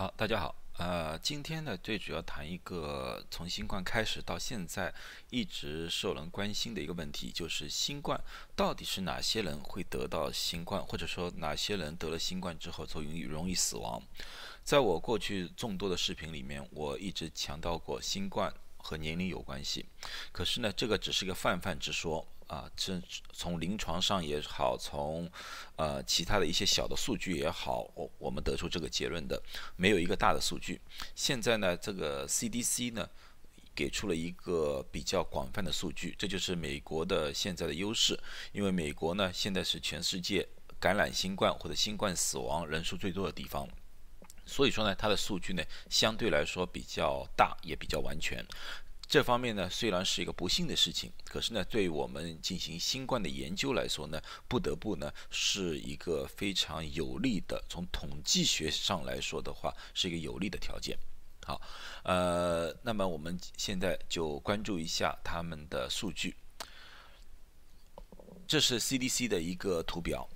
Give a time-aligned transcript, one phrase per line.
[0.00, 0.54] 好，大家好。
[0.78, 4.94] 呃，今天呢，最主要谈一个从新冠开始到现在
[5.28, 8.18] 一直受人关心的一个问题，就是新冠
[8.56, 14.02] 到底是哪些人会得到新冠，或者说哪些人得了新冠之后就容易容易死亡？
[14.64, 18.50] 在我过去众多的视频里面，我一直强调过新冠
[18.82, 19.86] 和年龄有关系。
[20.32, 22.26] 可是呢，这个只是个泛泛之说。
[22.50, 23.00] 啊，这
[23.32, 25.30] 从临床上也好，从
[25.76, 29.40] 呃其他的一些小的数据也好，我我们得出这个结论的，
[29.76, 30.80] 没有一个大的数据。
[31.14, 33.08] 现在呢，这个 CDC 呢
[33.72, 38.18] 给出了一个比较广泛的数据，这就是美国的现在的优势，
[38.50, 40.48] 因为美国呢现在是全世界
[40.80, 43.68] 感染新冠或者新冠死亡人数最多的地方，
[44.50, 48.44] 所以说呢，它的数据呢相对来说比较大，也比较完全。
[49.06, 60.96] 这方面呢，虽然是一个不幸的事情，可是呢，对我们进行新冠的研究来说呢，不得不呢是一个非常有利的，从统计学上来说的话，是一个有利的条件。
[61.44, 61.60] 好，
[62.04, 66.36] 呃，那么我们现在就关注一下他们的数据。
[68.46, 70.28] 这是 CDC 的一个图表，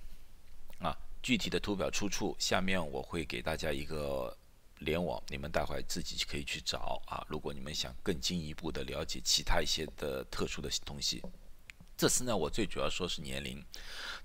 [1.25, 4.37] 具体的图表出处下面我会给大家一个。
[4.81, 7.25] 联网，你们待会自己可以去找啊。
[7.29, 11.23] 如果你们想更进一步的了解其他一些的特殊的东西，
[11.97, 13.65] 这次呢，我最主要说是年龄。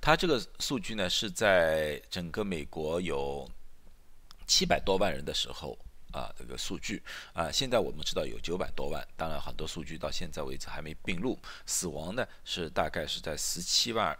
[0.01, 3.49] 它这个数据呢是在整个美国有
[4.47, 5.77] 七百多万人的时候
[6.11, 11.39] 啊，这个数据啊，现在我们知道有九百多万，当然很多数据到现在为止还没并入。
[11.65, 14.17] 死亡呢是大概是在十七万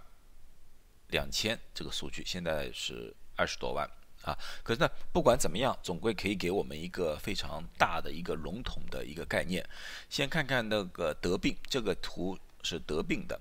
[1.09, 3.89] 两千，这个数据现在是二十多万。
[4.23, 9.65] 啊，可是呢，不管怎么样，总归可以给我们一个非常大的一个笼统的一个概念。
[10.09, 13.39] 先看看那个得病，这个图是得病的。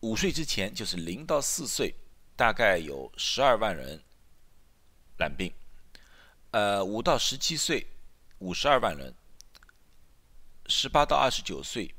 [0.00, 1.92] 五岁之前就是零到四岁，
[2.36, 4.00] 大概有十二万人
[5.18, 5.52] 染病。
[6.52, 7.84] 呃，五到十七岁
[8.38, 9.12] 五十二万人，
[10.66, 11.92] 十八到二十九岁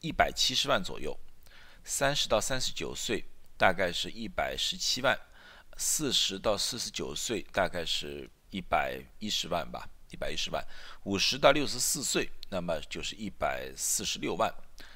[0.00, 1.18] 一百七十万左右，
[1.82, 3.24] 三十到三十九岁
[3.56, 5.18] 大概是一百十七万。
[5.76, 10.64] 四十到四十九岁大概是一百一十万吧，一百一十万。
[11.02, 14.54] 五十到六十四岁，那么就是一百四十六万。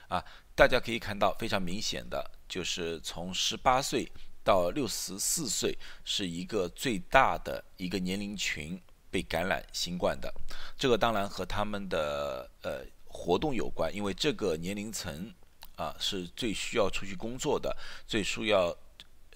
[0.09, 0.25] 啊，
[0.55, 4.11] 大家可以看到非常明显的，就是从十八岁
[4.45, 8.81] 到六十四岁是一个最大的一个年龄群
[9.11, 10.33] 被感染新冠的。
[10.79, 15.35] 这个当然和他们的呃活动有关，因为这个年龄层
[15.79, 17.75] 啊是最需要出去工作的，
[18.07, 18.77] 最需要。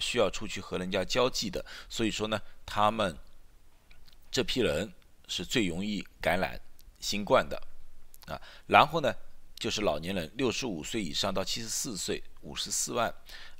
[0.00, 3.16] 需要出去和人家交际的，所以说呢，他们
[4.32, 4.92] 这批人
[5.28, 6.60] 是最容易感染
[6.98, 7.56] 新冠的
[8.26, 8.34] 啊。
[8.66, 9.14] 然后呢，
[9.54, 13.08] 就是老年人，六十五岁以上到七十四岁，五十四万；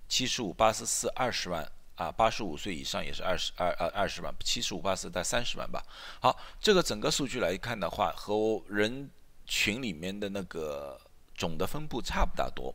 [0.09, 1.63] 七十五、八十四，二十万
[1.95, 5.81] 啊；八十五岁以上也是二十二二二十万；七十五、八十在三十万吧。
[6.21, 9.09] 好，这个整个数据来看的话，和人
[9.47, 11.01] 群里面的那个
[11.37, 12.75] 总的分布差不大多。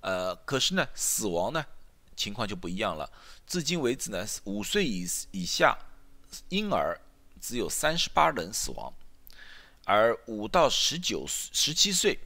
[0.00, 1.64] 呃，可是呢，死亡呢？
[2.16, 3.10] 情况就不一样了。
[3.46, 5.78] 至今为止呢，五岁以以下
[6.50, 7.00] 婴儿
[7.40, 8.92] 只有三十八人死亡，
[9.84, 12.18] 而五到十九、十七岁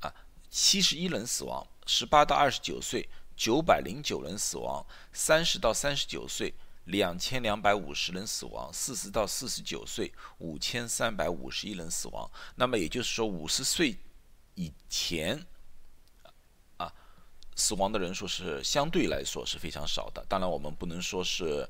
[0.00, 0.12] 啊，
[0.50, 6.52] 七十一人死亡；十八到二十九岁，九百零九人死亡；三十到三十九岁，
[6.84, 12.28] 两千两百五十人死亡；四十到四十九岁，五千三百五十一人死亡。
[12.56, 13.96] 那么也就是说，五十岁
[14.58, 15.38] 以前。
[16.76, 16.92] 啊
[17.60, 21.68] 死亡的人数是相对来说是非常少的，当然我们不能说是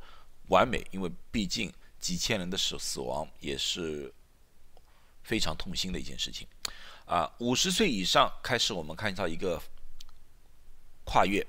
[0.49, 4.13] 完美，因为毕竟几千人的死死亡也是
[5.23, 6.47] 非常痛心的一件事情。
[7.07, 9.59] 啊，五十岁以上开始我们看到一个
[11.07, 11.43] 跨越，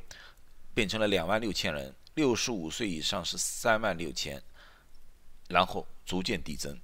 [0.73, 4.41] 变成了两万六千人；六十五岁以上是三万六千，
[5.49, 6.79] 然后逐渐递增。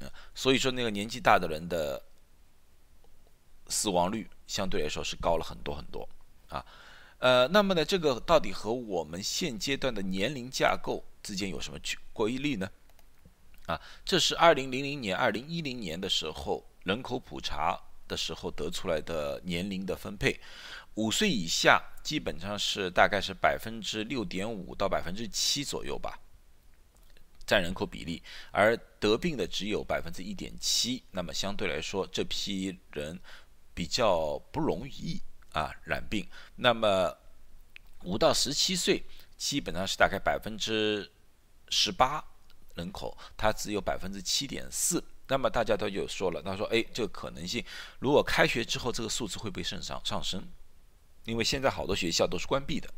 [0.00, 2.02] 嗯，所以说那个年纪大的人的
[3.68, 6.08] 死亡率相对来说是高了很多很多。
[6.48, 6.64] 啊，
[7.18, 12.70] 呃，那么呢，这个到底和我们现阶段的年龄架构之间有什么区规律呢？
[13.66, 17.76] 啊，这是二零零零年、二零一零年的时候人口普查
[18.06, 20.38] 的时候得出来的年龄的分配，
[20.94, 26.16] 五岁以下基本上是大概是百分之六点五到百分之七左右吧，
[27.44, 28.22] 占人口比例，
[28.52, 33.18] 而得病的只有百分之一点七，那么相对来说，这批人
[33.76, 35.20] 比较不容易。
[35.52, 36.28] 啊，染病。
[36.56, 37.16] 那么
[38.04, 39.02] 五到十七岁
[39.38, 41.10] 基本上是大概百分之
[41.70, 42.22] 十八
[42.74, 45.02] 人口，它只有百分之七点四。
[45.28, 47.64] 那么大家都有说了，他说：“哎，这个可能性，
[48.00, 50.46] 如果开学之后这个数字会不会上上上升？
[51.24, 52.92] 因为现在好多学校都是关闭的。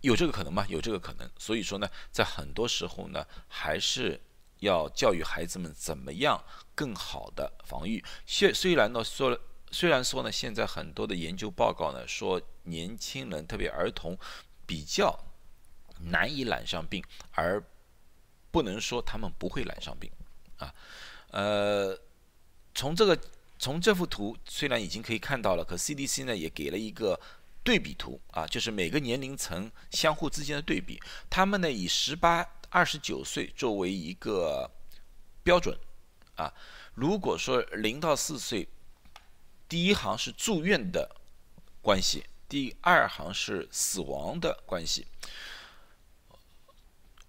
[0.00, 0.64] 有这个可能吗？
[0.70, 1.30] 有这个可能。
[1.38, 4.18] 所以说呢，在很多时候呢，还是
[4.64, 6.42] 要教育孩子们怎么样
[6.74, 8.04] 更好的防御。
[8.26, 9.38] 虽虽然呢说，
[9.70, 14.18] 虽然说呢，现在很多的研究报告呢说，年轻人特别儿童
[14.66, 15.16] 比较
[16.10, 17.62] 难以染上病，而
[18.50, 20.10] 不能说他们不会染上病
[20.58, 20.74] 啊。
[21.30, 21.96] 呃，
[22.74, 23.18] 从这个
[23.58, 27.20] 从这幅图虽然已经可以看到了，可 CDC 呢也给了一个。
[27.64, 31.00] 对比图啊，就是每个年龄层相互之间的对比。
[31.30, 34.68] 他们呢以十八、二十九岁作为一个
[35.44, 35.78] 标准
[36.34, 36.52] 啊。
[36.94, 38.68] 如果说零到四岁，
[39.68, 41.14] 第一行是住院的
[41.80, 45.06] 关系，第二行是死亡的关系。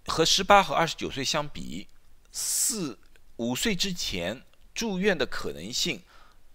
[0.07, 1.87] 和十八和二十九岁相比，
[2.31, 2.97] 四
[3.35, 4.43] 五岁之前
[4.73, 6.01] 住院的可能性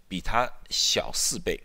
[0.08, 1.62] 比他小四倍。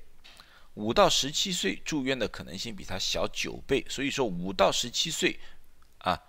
[0.76, 5.40] 五到十七岁住院的可能性比他小九倍，所以说五到十七岁，
[6.00, 6.22] 啊，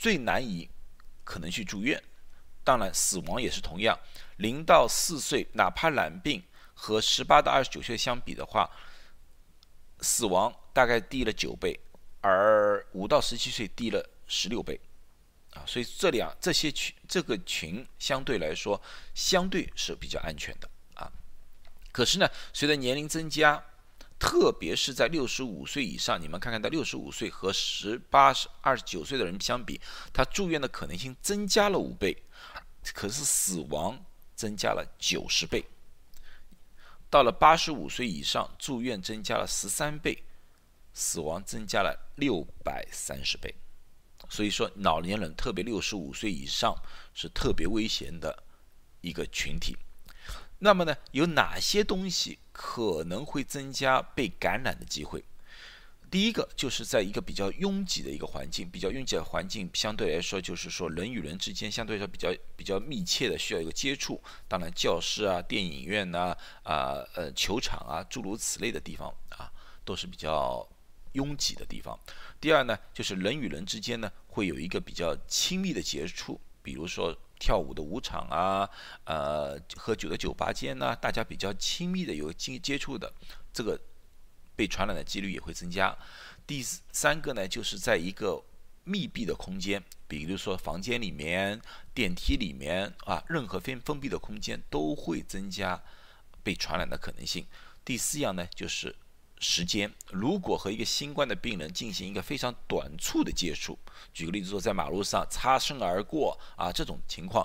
[0.00, 0.66] 最难以
[1.24, 2.02] 可能去住院。
[2.64, 3.98] 当然，死亡也是同样。
[4.38, 6.42] 零到四岁，哪怕染病
[6.72, 8.70] 和十八到二十九岁相比的话，
[10.00, 11.78] 死亡大概低了九倍，
[12.22, 14.80] 而五到十七岁低了十六倍，
[15.52, 18.80] 啊，所以这两这些群这个群相对来说
[19.14, 21.12] 相对是比较安全的啊。
[21.92, 23.62] 可是呢，随着年龄增加，
[24.20, 29.80] 特别是在六十五岁以上，你们看看到六十五岁和十八、二十九岁的人相比，
[30.12, 32.22] 他住院的可能性增加了五倍，
[32.92, 34.04] 可是死亡
[34.36, 35.64] 增加了九十倍。
[37.08, 40.22] 到了八十五岁以上，住院增加了十三倍，
[40.92, 43.54] 死亡增加了六百三十倍。
[44.28, 46.76] 所以说，老年人，特别六十五岁以上，
[47.14, 48.44] 是特别危险的
[49.00, 49.76] 一个群体。
[50.58, 55.24] 那么呢，有哪些东西可能会增加被感染的机会？
[56.10, 64.22] 第一个就是在一个比较拥挤的一个环境，比较拥挤的环境相对来说就是说人与人之间相对来说比较比较密切的需要一个接触。
[64.46, 69.50] 当然，教室啊、电影院呐、啊呃球场啊诸如此类的地方啊，
[69.82, 70.68] 都是比较
[71.12, 71.98] 拥挤的地方。
[72.38, 77.16] 第二呢，就是人与人之间呢会有一个比较亲密的接触，比如说。
[77.40, 78.68] 跳舞的舞场啊，
[79.04, 83.12] 呃，喝酒的酒吧间呢，大家比较亲密的有接接触的，
[83.52, 83.80] 这个
[84.54, 85.96] 被传染的几率也会增加。
[86.46, 88.40] 第三个呢，就是在一个
[88.84, 91.60] 密闭的空间，比如说房间里面、
[91.94, 95.82] 电梯里面啊，任何非封闭的空间都会增加
[96.42, 97.46] 被传染的可能性。
[97.84, 98.94] 第四样呢，就是。
[99.40, 103.76] 时间，如果和一个新冠的病人进行一个非常短促的接触，
[104.12, 107.44] 举个例子说，在马路上擦身而过啊，这种情况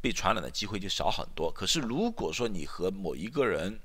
[0.00, 1.52] 被传染的机会就少很多。
[1.52, 3.78] 可是，如果说你和某一个人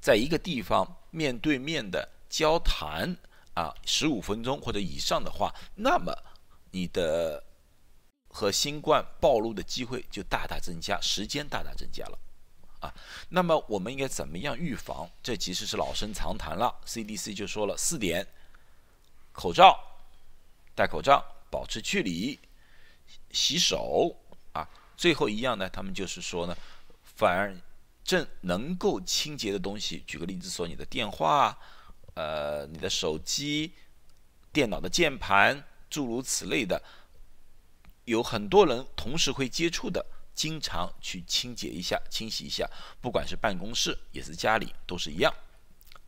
[0.00, 3.16] 在一个地方面对面的交谈
[3.54, 6.14] 啊，十五分钟或者以上的话，那么
[6.72, 7.42] 你的
[8.28, 12.18] 和新冠暴露的机会就大大增加，时间大大增加了。
[12.84, 12.94] 啊，
[13.30, 15.10] 那么我们应该怎么样预防？
[15.22, 16.74] 这其实是老生常谈了。
[16.84, 18.26] CDC 就说了四点：
[19.32, 19.80] 口罩、
[20.74, 22.38] 戴口罩、保持距离、
[23.30, 24.14] 洗手。
[24.52, 26.54] 啊，最后一样呢，他们就是说呢，
[27.02, 27.58] 反
[28.04, 31.58] 正能够清洁的东西，举个例子说，你的电话、
[32.14, 33.72] 呃，你的手机、
[34.52, 36.82] 电脑的键盘，诸如此类的，
[38.04, 40.04] 有很多人同时会接触的。
[40.34, 42.68] 经常去清洁一下、清洗一下，
[43.00, 45.32] 不管是办公室也是家里都是一样。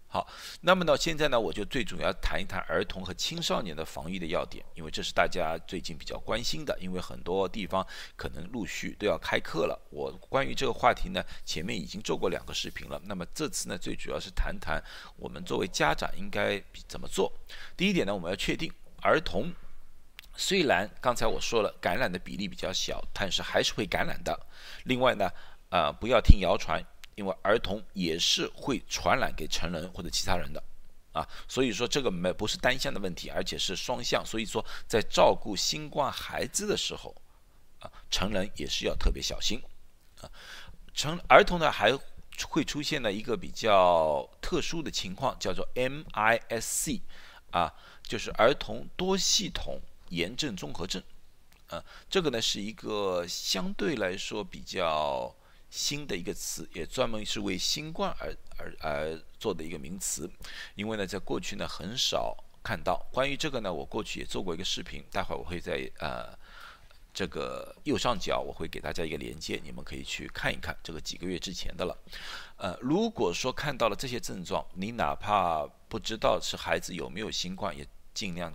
[0.09, 0.27] 好，
[0.61, 9.79] 那么呢，现在呢，我就最主要谈一谈儿童和青少年的防疫的要点，因为这是大家最近比较关心的，因为很多地方可能陆续都要开课了。
[9.91, 12.99] 我关于这个话题呢，前面已经做过两个视频了。
[13.05, 14.83] 那么这次呢，最主要是谈谈
[15.17, 17.31] 我们作为家长应该怎么做。
[17.77, 19.53] 第一点呢，我们要确定儿童。
[20.37, 24.39] 虽然刚才我说了感染的比例比较小，但是还是会感染的。
[24.85, 25.31] 另外呢，
[25.71, 26.83] 呃，不要听谣传，
[27.15, 30.63] 因为儿童也是会传染给成人或者其他人的，
[31.13, 34.25] 啊，所以说这个没不是单向的问题，而且是双向。
[34.25, 37.15] 所以说在照顾新冠孩子的时候，
[37.81, 39.61] 啊，成人也是要特别小心，
[40.21, 40.31] 啊，
[40.93, 41.93] 成儿童呢还
[42.47, 47.01] 会出现了一个比较特殊的情况，叫做 MIS-C，
[47.51, 49.81] 啊，就是儿童多系统。
[50.11, 51.03] 炎症综合症，
[51.69, 55.35] 啊，这个呢是一个相对来说比较
[55.71, 60.31] 新的一个词，也专门是为新冠而而而做的一个名词。
[60.75, 66.37] 因为呢，在过去呢很少看到关于这个呢，我过去也做过一个视频，待会儿我会在呃
[67.13, 71.97] 这个右上角我会给大家一个连接，你们可以去看一看，这个几个月之前的了。
[72.59, 78.53] 呃，如果说看到了这些症状，你哪怕不知道是孩子有没有新冠，也尽量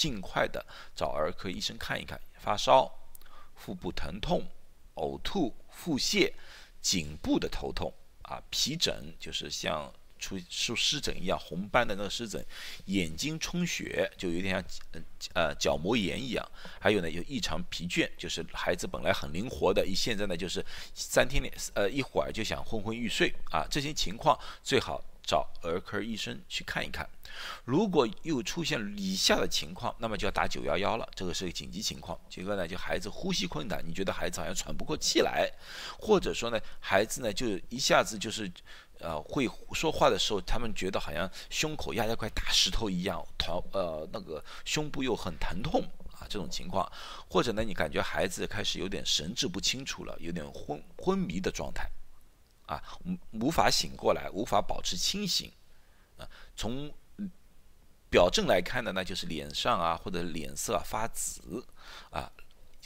[0.00, 0.64] 尽快的
[0.94, 2.18] 找儿科医生看一看。
[2.38, 2.90] 发烧、
[3.54, 4.46] 腹部疼痛、
[4.94, 6.32] 呕吐、腹泻、
[6.80, 7.92] 颈部的头痛
[8.22, 9.92] 啊、皮疹，就是像。
[10.22, 12.44] 出出湿疹一样红斑的那个湿疹，
[12.84, 15.00] 眼睛充血就有点像呃
[15.32, 16.46] 呃角膜炎一样，
[16.78, 20.62] 还有呢有异常疲倦，就是孩子本来很灵活的，一现在呢就是
[20.94, 27.08] 三天两呃一会儿就想昏昏欲睡啊，这些情况最好找儿科医生去看一看。
[27.64, 32.18] 如果又出现以下的情况，那么就要打九幺幺了，这个是个紧急情况。
[32.28, 35.50] 这个呢就孩子呼吸困难，你觉得孩子好像喘不过气来，
[35.98, 38.50] 或者说呢孩子呢就一下子就是。
[39.02, 46.86] 呃，会说话的时候，他们觉得好像胸口压着块大石头一样，疼，呃，那个胸部又很疼痛啊，这种情况，
[47.26, 51.90] 或者呢，你感觉孩子开始有点神志不清楚了，有点昏昏迷的状态，
[52.70, 55.50] 啊，无无法醒过来，无法保持清醒，
[56.16, 56.92] 啊，从
[58.08, 61.66] 表证来看呢，那就是脸上啊或者脸色发紫，
[62.10, 62.30] 啊。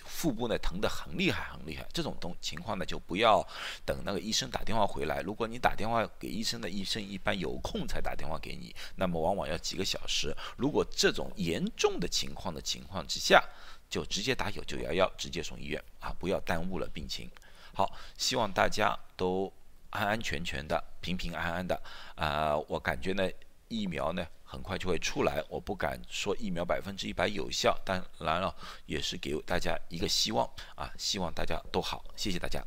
[0.07, 1.87] 腹部呢疼得很厉害，很厉害。
[1.91, 3.47] 这种东情况呢，就不要
[3.87, 5.23] 等那个医生打电话回来。
[5.23, 10.37] 如果你打电话给医生的，医生一般有空才打电话给你，那么往往要几个小时。
[10.59, 13.43] 如果这种严重的情况的情况之下，
[13.89, 17.31] 就直接打九九幺幺，直接送医院啊，不要耽误了病情。
[17.73, 19.51] 好，希望大家都
[19.95, 21.83] 安安全全的、平平安安的。
[22.15, 23.29] 啊，我感觉呢，
[23.69, 24.25] 疫苗呢。
[24.47, 28.55] 很快就会出来，我不敢说疫苗百分之一百有效，当然了，
[28.87, 32.63] 也是给大家一个希望啊，希望大家都好，谢谢大家。